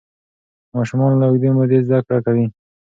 ماشومان 0.75 1.11
له 1.19 1.25
اوږدې 1.27 1.49
مودې 1.55 1.79
زده 1.87 1.99
کړه 2.05 2.19
کوي. 2.25 2.45